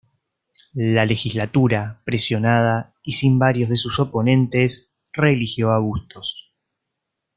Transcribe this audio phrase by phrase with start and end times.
[0.73, 6.55] La legislatura, presionada y sin varios de sus oponentes, reeligió a Bustos.